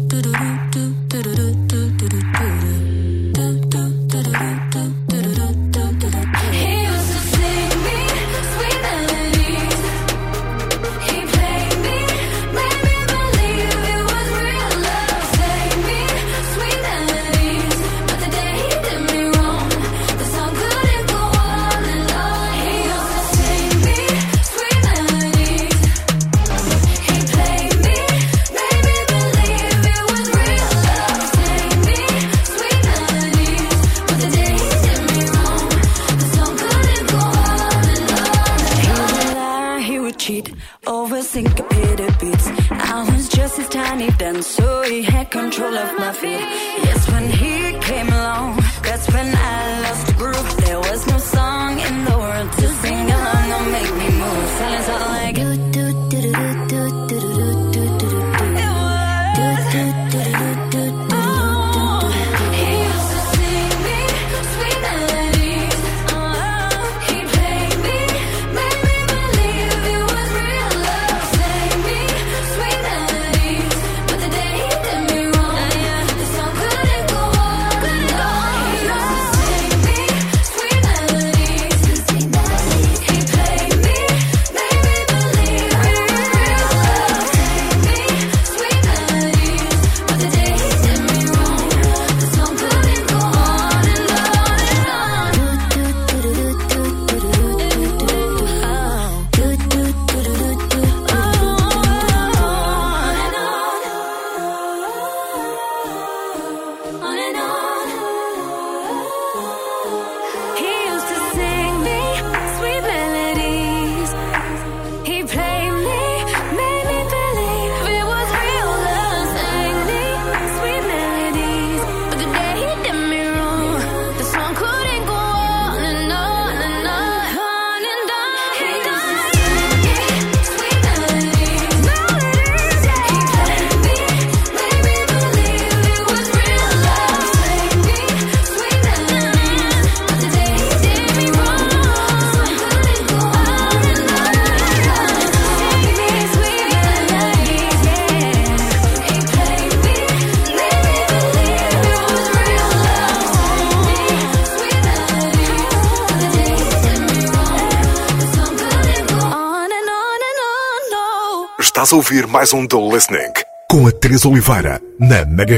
ouvir 161.96 162.26
mais 162.26 162.52
um 162.52 162.66
The 162.66 162.76
Listening. 162.76 163.32
Com 163.70 163.86
a 163.86 163.92
Teresa 163.92 164.28
Oliveira 164.28 164.80
na 165.00 165.24
Mega 165.24 165.56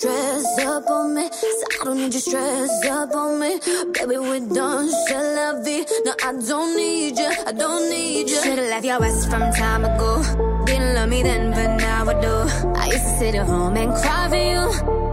stress 0.00 0.58
up 0.60 0.88
on 0.88 1.14
me, 1.14 1.28
so 1.30 1.66
I 1.80 1.84
don't 1.84 1.96
need 1.98 2.14
you 2.14 2.20
stress 2.20 2.86
up 2.86 3.14
on 3.14 3.38
me. 3.38 3.60
Baby, 3.92 4.16
we're 4.16 4.48
done, 4.48 4.88
shall 5.06 5.28
la 5.36 5.62
vie. 5.62 5.84
No, 6.06 6.12
I 6.24 6.32
don't 6.48 6.74
need 6.74 7.18
ya, 7.18 7.30
I 7.46 7.52
don't 7.52 7.90
need 7.90 8.30
ya. 8.30 8.40
Should've 8.42 8.70
left 8.72 8.86
your 8.86 9.04
ass 9.04 9.26
from 9.26 9.42
time 9.52 9.84
ago. 9.84 10.12
Didn't 10.64 10.94
love 10.94 11.08
me 11.10 11.22
then, 11.22 11.50
but 11.50 11.70
now 11.76 12.08
I 12.08 12.14
do. 12.26 12.34
I 12.80 12.86
used 12.86 13.06
to 13.08 13.18
sit 13.18 13.34
at 13.34 13.46
home 13.46 13.76
and 13.76 13.92
cry 14.00 14.28
for 14.32 14.42
you. 14.52 14.64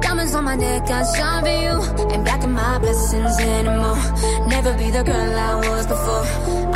Diamonds 0.01 0.33
on 0.35 0.43
my 0.45 0.55
neck, 0.55 0.89
I 0.89 1.03
shine 1.15 1.43
for 1.47 1.57
you. 1.65 1.75
Ain't 2.13 2.23
backing 2.23 2.53
my 2.53 2.79
blessings 2.79 3.39
anymore. 3.39 3.99
Never 4.47 4.71
be 4.77 4.89
the 4.89 5.03
girl 5.03 5.31
I 5.49 5.55
was 5.67 5.85
before. 5.93 6.25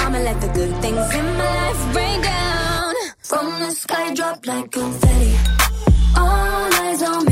I'ma 0.03 0.19
let 0.19 0.41
the 0.41 0.49
good 0.59 0.73
things 0.83 1.07
in 1.19 1.27
my 1.39 1.49
life 1.61 1.95
rain 1.95 2.21
down. 2.21 2.93
From 3.19 3.45
the 3.61 3.71
sky, 3.71 4.13
drop 4.13 4.45
like 4.45 4.69
confetti. 4.69 5.33
All 6.17 6.73
eyes 6.83 7.01
on 7.03 7.25
me. 7.25 7.30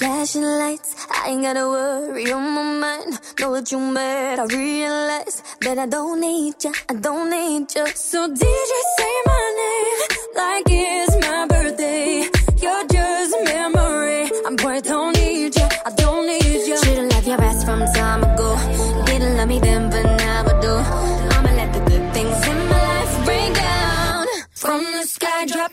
Flashing 0.00 0.42
lights, 0.42 0.94
I 1.10 1.30
ain't 1.30 1.42
gotta 1.42 1.66
worry 1.66 2.32
on 2.32 2.54
my 2.54 2.62
mind. 2.62 3.20
Know 3.38 3.50
what 3.50 3.70
you 3.70 3.78
mad, 3.78 4.38
I 4.38 4.44
realize 4.44 5.42
that 5.60 5.78
I 5.78 5.86
don't 5.86 6.20
need 6.20 6.54
ya, 6.62 6.72
I 6.88 6.94
don't 6.94 7.28
need 7.28 7.74
ya. 7.74 7.86
So 7.94 8.28
DJ 8.28 8.72
say 8.96 9.14
my 9.26 9.44
name? 9.60 10.00
Like 10.36 10.66
it's 10.68 11.09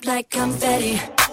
like 0.08 0.30
confetti. 0.30 1.27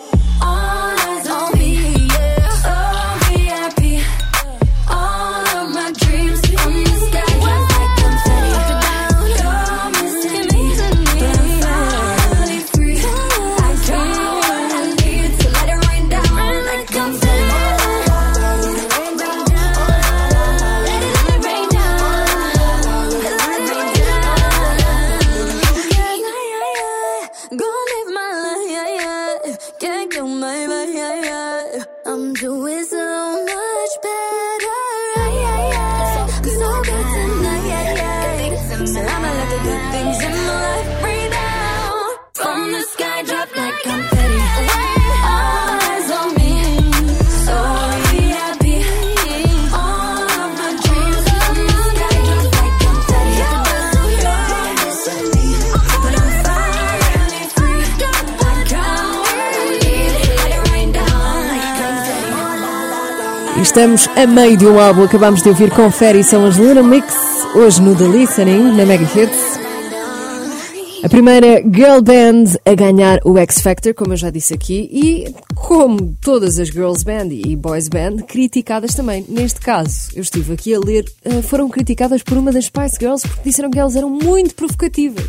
Estamos 63.74 64.06
a 64.16 64.24
meio 64.24 64.56
de 64.56 64.64
um 64.66 64.78
álbum, 64.78 65.02
acabamos 65.02 65.42
de 65.42 65.48
ouvir 65.48 65.68
Confere 65.68 66.20
e 66.20 66.22
são 66.22 66.46
as 66.46 66.54
Little 66.54 66.84
Mix, 66.84 67.12
hoje 67.56 67.82
no 67.82 67.96
The 67.96 68.06
Listening, 68.06 68.76
na 68.76 68.87
Mega 68.87 69.02
Hits. 69.02 69.58
A 71.02 71.08
primeira 71.08 71.60
girl 71.60 72.00
band 72.00 72.56
a 72.64 72.72
ganhar 72.72 73.18
o 73.24 73.37
X 73.37 73.60
Factor, 73.60 73.92
como 73.92 74.12
eu 74.12 74.16
já 74.16 74.30
disse 74.30 74.54
aqui, 74.54 74.88
e 74.92 75.34
como 75.56 76.16
todas 76.20 76.60
as 76.60 76.68
girls 76.68 77.04
band 77.04 77.30
e 77.32 77.56
boys 77.56 77.88
band, 77.88 78.18
criticadas 78.28 78.94
também. 78.94 79.26
Neste 79.28 79.60
caso, 79.60 80.10
eu 80.14 80.22
estive 80.22 80.52
aqui 80.52 80.72
a 80.72 80.78
ler, 80.78 81.12
eh, 81.24 81.42
foram 81.42 81.68
criticadas 81.68 82.22
por 82.22 82.38
uma 82.38 82.52
das 82.52 82.66
Spice 82.66 82.96
Girls 83.00 83.26
porque 83.26 83.50
disseram 83.50 83.72
que 83.72 83.80
elas 83.80 83.96
eram 83.96 84.08
muito 84.08 84.54
provocativas. 84.54 85.26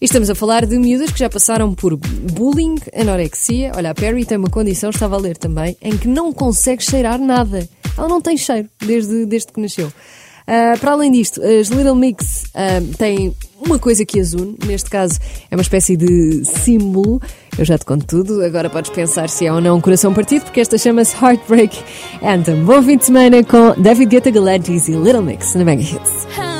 E 0.00 0.06
estamos 0.06 0.30
a 0.30 0.34
falar 0.34 0.64
de 0.64 0.78
miúdas 0.78 1.10
que 1.10 1.18
já 1.18 1.28
passaram 1.28 1.74
por 1.74 1.94
bullying, 1.94 2.76
anorexia. 2.94 3.72
Olha, 3.76 3.90
a 3.90 3.94
Perry 3.94 4.24
tem 4.24 4.38
uma 4.38 4.48
condição, 4.48 4.88
estava 4.88 5.14
a 5.14 5.18
ler 5.18 5.36
também, 5.36 5.76
em 5.82 5.94
que 5.94 6.08
não 6.08 6.32
consegue 6.32 6.82
cheirar 6.82 7.18
nada. 7.18 7.68
Ela 7.98 8.08
não 8.08 8.18
tem 8.18 8.34
cheiro 8.34 8.66
desde, 8.80 9.26
desde 9.26 9.52
que 9.52 9.60
nasceu. 9.60 9.88
Uh, 9.88 10.78
para 10.80 10.92
além 10.92 11.12
disto, 11.12 11.42
as 11.42 11.68
Little 11.68 11.94
Mix 11.94 12.44
uh, 12.46 12.96
têm 12.96 13.36
uma 13.60 13.78
coisa 13.78 14.06
que 14.06 14.18
as 14.18 14.32
une, 14.32 14.56
neste 14.66 14.88
caso 14.88 15.18
é 15.50 15.54
uma 15.54 15.60
espécie 15.60 15.98
de 15.98 16.46
símbolo. 16.46 17.20
Eu 17.58 17.64
já 17.66 17.76
te 17.76 17.84
conto 17.84 18.06
tudo, 18.06 18.42
agora 18.42 18.70
podes 18.70 18.90
pensar 18.90 19.28
se 19.28 19.44
é 19.44 19.52
ou 19.52 19.60
não 19.60 19.76
um 19.76 19.80
coração 19.82 20.14
partido, 20.14 20.44
porque 20.44 20.60
esta 20.60 20.78
chama-se 20.78 21.14
Heartbreak 21.14 21.76
Anthem. 22.22 22.64
Bom 22.64 22.82
fim 22.82 22.96
de 22.96 23.04
semana 23.04 23.44
com 23.44 23.78
David 23.80 24.08
Guetta 24.08 24.30
Galantis 24.30 24.88
e 24.88 24.92
Little 24.92 25.20
Mix 25.20 25.54
na 25.54 25.64
Mega 25.64 25.82
Hits. 25.82 26.59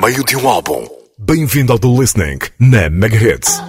meio 0.00 0.24
de 0.24 0.34
um 0.34 0.48
álbum. 0.48 0.88
Bem-vindo 1.18 1.72
ao 1.72 1.78
The 1.78 1.86
Listening 1.86 2.38
na 2.58 2.88
Megahits. 2.88 3.60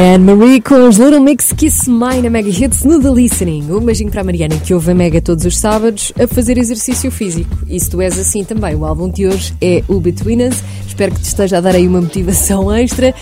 Anne 0.00 0.32
Marie 0.32 0.60
com 0.60 0.86
os 0.86 0.96
Little 0.96 1.18
Mix 1.18 1.52
Kiss 1.52 1.90
My 1.90 2.22
na 2.22 2.30
Mega 2.30 2.48
Hits 2.48 2.84
no 2.84 3.02
The 3.02 3.10
Listening. 3.10 3.68
Um 3.68 3.80
beijinho 3.80 4.12
para 4.12 4.20
a 4.20 4.24
Mariana 4.24 4.56
que 4.56 4.72
ouve 4.72 4.92
a 4.92 4.94
Mega 4.94 5.20
todos 5.20 5.44
os 5.44 5.58
sábados 5.58 6.12
a 6.16 6.28
fazer 6.28 6.56
exercício 6.56 7.10
físico. 7.10 7.58
E 7.66 7.80
se 7.80 7.90
tu 7.90 8.00
és 8.00 8.16
assim 8.16 8.44
também, 8.44 8.76
o 8.76 8.84
álbum 8.84 9.10
de 9.10 9.26
hoje 9.26 9.52
é 9.60 9.82
o 9.88 9.98
Between 9.98 10.46
Us. 10.46 10.62
Espero 10.86 11.12
que 11.12 11.20
te 11.20 11.24
esteja 11.24 11.58
a 11.58 11.60
dar 11.60 11.74
aí 11.74 11.88
uma 11.88 12.00
motivação 12.00 12.70
extra. 12.78 13.12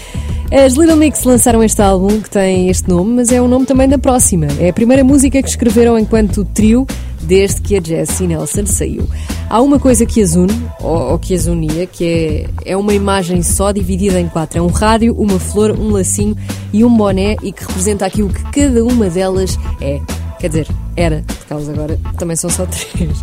As 0.53 0.74
Little 0.74 0.97
Mix 0.97 1.24
lançaram 1.24 1.64
este 1.64 1.81
álbum 1.81 2.20
que 2.20 2.29
tem 2.29 2.68
este 2.68 2.91
nome, 2.91 3.14
mas 3.14 3.33
é 3.33 3.41
o 3.41 3.49
nome 3.49 3.64
também 3.64 3.89
da 3.89 3.97
próxima. 3.97 4.47
É 4.61 4.68
a 4.68 4.72
primeira 4.74 5.03
música 5.03 5.43
que 5.43 5.49
escreveram 5.49 5.99
enquanto 5.99 6.45
trio 6.45 6.87
desde 7.27 7.61
que 7.61 7.77
a 7.77 7.81
Jessie 7.83 8.27
Nelson 8.27 8.66
saiu. 8.66 9.09
Há 9.49 9.61
uma 9.61 9.79
coisa 9.79 10.07
que 10.07 10.20
as 10.22 10.35
une, 10.35 10.53
ou, 10.81 11.12
ou 11.12 11.18
que 11.18 11.35
as 11.35 11.47
unia, 11.47 11.87
que 11.87 12.49
é, 12.64 12.72
é 12.72 12.77
uma 12.77 12.95
imagem 12.95 13.43
só 13.43 13.72
dividida 13.72 14.20
em 14.20 14.29
quatro. 14.29 14.59
É 14.59 14.62
um 14.62 14.68
rádio, 14.68 15.14
uma 15.14 15.39
flor, 15.39 15.72
um 15.72 15.91
lacinho 15.91 16.37
e 16.72 16.85
um 16.85 16.97
boné 16.97 17.37
e 17.43 17.53
que 17.53 17.64
representa 17.64 18.07
aquilo 18.07 18.29
que 18.29 18.43
cada 18.51 18.85
uma 18.85 19.09
delas 19.09 19.59
é. 19.81 20.01
Quer 20.39 20.49
dizer, 20.49 20.68
era, 20.97 21.24
porque 21.26 21.53
elas 21.53 21.68
agora 21.68 21.99
também 22.18 22.37
são 22.37 22.51
só 22.51 22.66
três. 22.66 23.22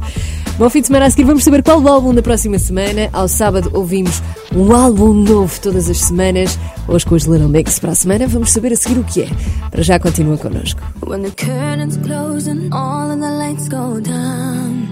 Bom 0.58 0.70
fim 0.70 0.82
de 0.82 0.88
semana 0.88 1.08
a 1.08 1.10
seguir 1.10 1.24
vamos 1.24 1.44
saber 1.44 1.64
qual 1.64 1.82
o 1.82 1.88
álbum 1.88 2.14
da 2.14 2.22
próxima 2.22 2.60
semana. 2.60 3.10
Ao 3.12 3.28
sábado 3.28 3.72
ouvimos 3.74 4.22
um 4.56 4.72
álbum 4.72 5.14
novo 5.14 5.60
todas 5.60 5.90
as 5.90 5.98
semanas. 5.98 6.60
Hoje 6.88 7.06
com 7.06 7.16
os 7.16 7.24
Little 7.24 7.50
Mix 7.50 7.80
para 7.80 7.92
a 7.92 7.96
semana 7.96 8.28
vamos 8.28 8.52
saber 8.52 8.72
a 8.72 8.76
seguir 8.76 9.00
o 9.00 9.04
que 9.04 9.24
é. 9.24 9.30
Para 9.72 9.82
já 9.82 10.00
continua 10.00 10.38
connosco. 10.38 10.80
When 11.06 11.24
the 11.24 11.32
curtains 11.32 11.98
close 11.98 12.48
and 12.48 12.70
all 12.72 13.12
of 13.12 13.20
the 13.20 13.32
lights 13.32 13.68
go 13.68 14.00
down. 14.00 14.84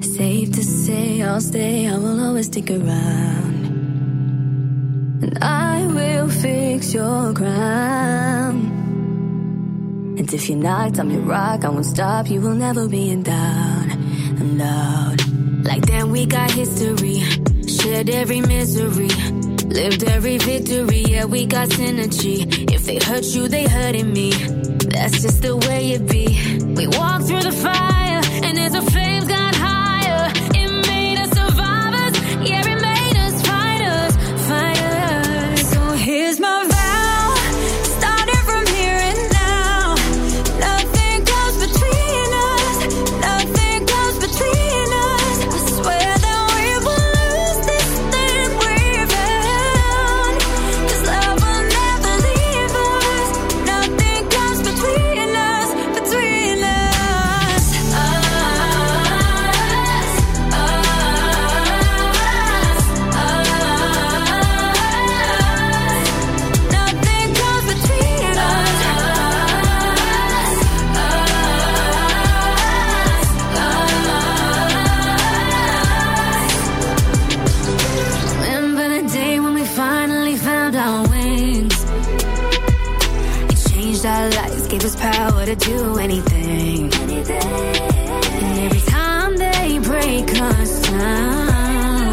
Safe 0.00 0.50
to 0.52 0.62
say 0.62 1.22
I'll 1.22 1.40
stay, 1.40 1.86
I 1.86 1.96
will 1.98 2.18
always 2.18 2.46
stick 2.46 2.70
around. 2.70 3.68
And 5.22 5.38
I 5.42 5.86
will 5.86 6.30
fix 6.30 6.94
your 6.94 7.34
crown. 7.34 8.77
And 10.18 10.34
if 10.34 10.48
you're 10.48 10.58
knocked, 10.58 10.98
I'm 10.98 11.10
your 11.10 11.20
rock, 11.22 11.64
I 11.64 11.68
won't 11.68 11.86
stop, 11.86 12.28
you 12.28 12.40
will 12.40 12.54
never 12.54 12.88
be 12.88 13.08
in 13.08 13.22
doubt. 13.22 13.88
And 14.40 14.58
loud. 14.58 15.64
Like 15.64 15.86
then 15.86 16.10
we 16.10 16.26
got 16.26 16.50
history, 16.50 17.20
shared 17.68 18.10
every 18.10 18.40
misery. 18.40 19.10
Lived 19.68 20.02
every 20.02 20.38
victory, 20.38 21.04
yeah, 21.06 21.24
we 21.24 21.46
got 21.46 21.68
synergy. 21.68 22.68
If 22.72 22.84
they 22.84 22.98
hurt 22.98 23.26
you, 23.26 23.46
they 23.46 23.68
hurting 23.68 24.12
me. 24.12 24.32
That's 24.32 25.22
just 25.22 25.42
the 25.42 25.56
way 25.56 25.92
it 25.92 26.08
be. 26.08 26.26
We 26.74 26.88
walk 26.88 27.22
through 27.22 27.42
the 27.42 27.52
fire, 27.52 28.20
and 28.42 28.58
as 28.58 28.74
a 28.74 28.82
flames 28.82 29.07
power 85.28 85.46
to 85.46 85.56
do 85.56 85.98
anything. 85.98 86.92
And 86.92 88.58
every 88.66 88.80
time 88.80 89.36
they 89.36 89.78
break 89.78 90.28
us 90.40 90.82
down, 90.82 92.12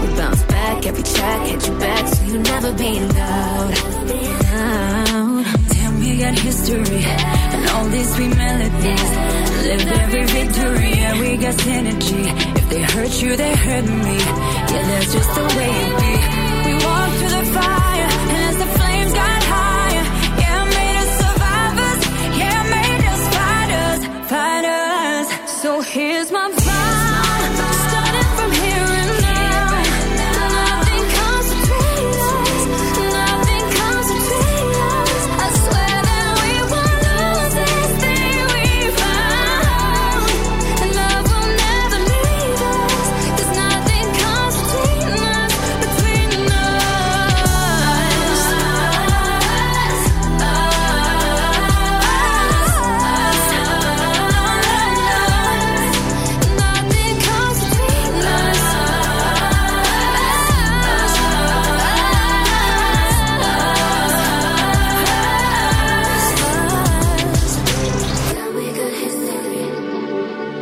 we 0.00 0.06
bounce 0.16 0.42
back 0.44 0.86
every 0.86 1.02
track, 1.02 1.46
hit 1.48 1.66
you 1.66 1.78
back 1.78 2.08
so 2.08 2.24
you 2.24 2.38
never 2.38 2.72
be. 2.72 2.90
Doubt. 3.08 3.74
Damn, 5.72 6.00
we 6.00 6.18
got 6.18 6.34
history 6.38 7.04
and 7.54 7.70
all 7.70 7.86
these 7.88 8.14
sweet 8.14 8.36
melodies. 8.36 9.10
Lived 9.66 9.88
every 10.02 10.24
victory, 10.24 10.90
yeah, 11.00 11.20
we 11.20 11.36
got 11.36 11.54
synergy. 11.54 12.24
If 12.56 12.68
they 12.70 12.82
hurt 12.82 13.22
you, 13.22 13.36
they 13.36 13.54
hurt 13.54 13.84
me. 13.84 14.16
Yeah, 14.72 14.84
that's 14.90 15.12
just 15.12 15.30
the 15.34 15.46
way 15.56 15.72
it 15.86 15.92
be. 16.00 16.14
We 16.66 16.74
walk 16.86 17.10
through 17.18 17.34
the 17.36 17.44
fire, 17.56 18.10
So 25.68 25.82
here's 25.82 26.32
my 26.32 26.48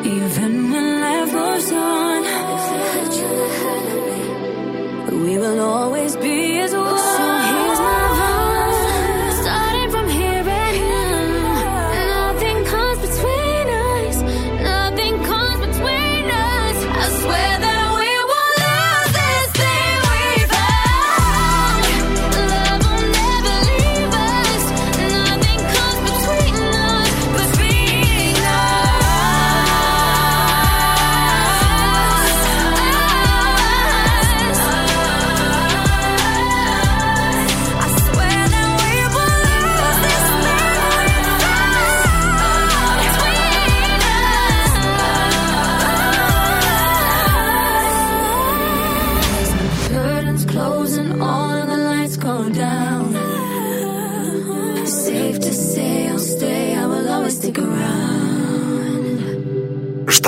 Even 0.06 0.70
when 0.70 1.00
life 1.00 1.32
goes 1.32 1.72
on, 1.72 2.22
we 5.24 5.36
will 5.36 5.60
always 5.60 6.16
be. 6.16 6.35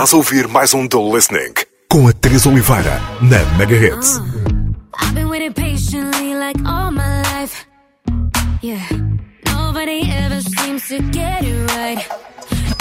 Estás 0.09 0.14
a 0.14 0.16
ouvir 0.16 0.48
mais 0.48 0.72
um 0.72 0.86
do 0.86 1.14
Listening 1.14 1.52
com 1.86 2.09
a 2.09 2.14
Teresa 2.14 2.48
Oliveira 2.48 2.98
na 3.20 3.44
Mega 3.59 3.74
Uh, 3.74 4.00
I've 4.98 5.14
been 5.14 5.28
waiting 5.28 5.52
patiently 5.52 6.34
like 6.34 6.59
all 6.64 6.90
my 6.90 7.22
life. 7.34 7.66
Yeah, 8.62 8.88
nobody 9.44 10.11
ever 10.11 10.40
seems 10.40 10.88
to 10.88 11.02
get 11.11 11.44
it 11.44 11.70
right. 11.76 11.98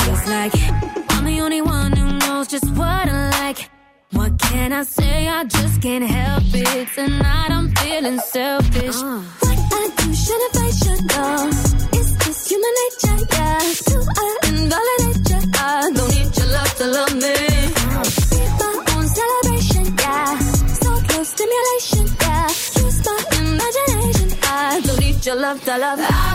It's 0.07 0.25
like 0.29 0.55
I'm 1.09 1.25
the 1.25 1.41
only 1.41 1.61
one 1.61 1.91
who 1.91 2.17
knows 2.17 2.47
just 2.47 2.65
what 2.77 3.09
I 3.09 3.29
like. 3.41 3.69
What 4.13 4.39
can 4.39 4.71
I 4.71 4.83
say? 4.83 5.27
I 5.27 5.43
just 5.43 5.81
can't 5.81 6.05
help 6.05 6.43
it. 6.53 6.87
Tonight 6.95 7.51
I'm 7.51 7.75
feeling 7.75 8.19
selfish. 8.19 8.86
love, 25.65 25.97
the 25.97 26.03
love. 26.03 26.26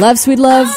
Love 0.00 0.16
Sweet 0.16 0.40
Love. 0.40 0.70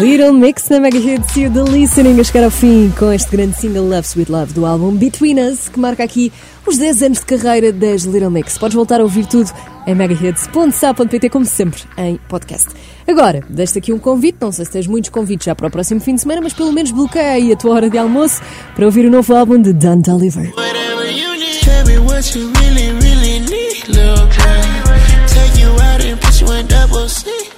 Little 0.00 0.32
Mix 0.32 0.68
na 0.68 0.78
Mega 0.78 0.96
Hits 0.96 1.36
e 1.36 1.46
o 1.46 1.50
The 1.50 1.62
Listening 1.70 2.20
a 2.20 2.24
chegar 2.24 2.44
ao 2.44 2.50
fim 2.50 2.92
com 2.96 3.12
este 3.12 3.30
grande 3.30 3.56
single 3.56 3.88
Love 3.88 4.06
Sweet 4.06 4.30
Love 4.30 4.52
do 4.52 4.64
álbum 4.64 4.92
Between 4.92 5.40
Us, 5.40 5.68
que 5.68 5.78
marca 5.78 6.04
aqui 6.04 6.32
os 6.64 6.78
10 6.78 7.02
anos 7.02 7.18
de 7.18 7.26
carreira 7.26 7.72
das 7.72 8.02
Little 8.02 8.30
Mix. 8.30 8.56
Podes 8.56 8.76
voltar 8.76 9.00
a 9.00 9.02
ouvir 9.02 9.26
tudo 9.26 9.50
em 9.86 9.94
megahits.sa.pt, 9.94 11.28
como 11.28 11.44
sempre, 11.44 11.82
em 11.98 12.16
podcast. 12.28 12.68
Agora, 13.08 13.42
deixo 13.48 13.76
aqui 13.78 13.92
um 13.92 13.98
convite, 13.98 14.38
não 14.40 14.52
sei 14.52 14.64
se 14.64 14.70
tens 14.70 14.86
muitos 14.86 15.10
convites 15.10 15.46
já 15.46 15.54
para 15.54 15.66
o 15.66 15.70
próximo 15.70 16.00
fim 16.00 16.14
de 16.14 16.20
semana, 16.20 16.40
mas 16.40 16.52
pelo 16.52 16.72
menos 16.72 16.92
bloqueia 16.92 17.32
aí 17.32 17.52
a 17.52 17.56
tua 17.56 17.74
hora 17.74 17.90
de 17.90 17.98
almoço 17.98 18.40
para 18.74 18.86
ouvir 18.86 19.04
o 19.04 19.10
novo 19.10 19.34
álbum 19.34 19.60
de 19.60 19.72
Dan 19.72 20.00
Toliver. 20.00 20.52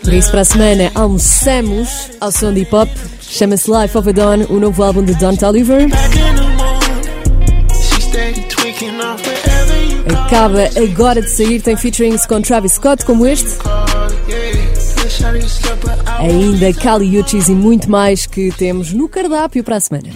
Por 0.09 0.15
isso, 0.15 0.31
para 0.31 0.41
a 0.41 0.45
semana, 0.47 0.91
almoçamos 0.95 2.09
ao 2.19 2.33
som 2.33 2.51
de 2.51 2.61
hip 2.61 2.75
hop. 2.75 2.89
Chama-se 3.21 3.71
Life 3.71 3.99
of 3.99 4.09
a 4.09 4.13
Dawn, 4.13 4.47
o 4.49 4.59
novo 4.59 4.83
álbum 4.83 5.05
de 5.05 5.15
Don 5.17 5.37
Toliver. 5.37 5.87
Acaba 10.25 10.63
agora 10.83 11.21
de 11.21 11.29
sair, 11.29 11.61
tem 11.61 11.77
featurings 11.77 12.25
com 12.25 12.41
Travis 12.41 12.73
Scott, 12.73 13.05
como 13.05 13.27
este. 13.27 13.51
Ainda 16.19 16.73
Kali 16.73 17.21
Uchis 17.21 17.49
e 17.49 17.53
muito 17.53 17.91
mais 17.91 18.25
que 18.25 18.51
temos 18.53 18.95
no 18.95 19.11
cardápio 19.11 19.63
para 19.63 19.77
a 19.77 19.81
semana. 19.81 20.09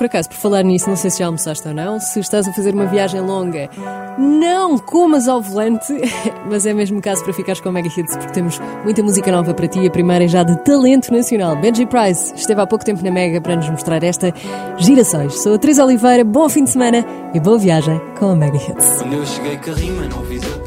Por 0.00 0.06
acaso, 0.06 0.30
por 0.30 0.38
falar 0.38 0.62
nisso, 0.62 0.88
não 0.88 0.96
sei 0.96 1.10
se 1.10 1.18
já 1.18 1.26
almoçaste 1.26 1.68
ou 1.68 1.74
não, 1.74 2.00
se 2.00 2.18
estás 2.20 2.48
a 2.48 2.52
fazer 2.54 2.72
uma 2.72 2.86
viagem 2.86 3.20
longa, 3.20 3.68
não 4.16 4.78
comas 4.78 5.28
ao 5.28 5.42
volante, 5.42 5.92
mas 6.48 6.64
é 6.64 6.72
mesmo 6.72 7.02
caso 7.02 7.22
para 7.22 7.34
ficares 7.34 7.60
com 7.60 7.70
Mega 7.70 7.86
Hits, 7.86 8.16
porque 8.16 8.32
temos 8.32 8.58
muita 8.82 9.02
música 9.02 9.30
nova 9.30 9.52
para 9.52 9.68
ti, 9.68 9.86
a 9.86 9.90
primeira 9.90 10.24
é 10.24 10.28
já 10.28 10.42
de 10.42 10.56
talento 10.64 11.12
nacional. 11.12 11.54
Benji 11.54 11.84
Price 11.84 12.32
esteve 12.34 12.62
há 12.62 12.66
pouco 12.66 12.82
tempo 12.82 13.04
na 13.04 13.10
Mega 13.10 13.42
para 13.42 13.56
nos 13.56 13.68
mostrar 13.68 14.02
esta 14.02 14.32
Girassóis. 14.78 15.42
Sou 15.42 15.52
a 15.52 15.58
Teresa 15.58 15.84
Oliveira, 15.84 16.24
bom 16.24 16.48
fim 16.48 16.64
de 16.64 16.70
semana 16.70 17.04
e 17.34 17.38
boa 17.38 17.58
viagem 17.58 18.00
com 18.18 18.30
a 18.30 18.36
Mega 18.36 18.56
Hits. 18.56 19.02
Quando 19.02 19.12
eu 19.12 19.26
cheguei 19.26 19.58
rima, 19.74 20.06
não 20.06 20.20
outra 20.20 20.59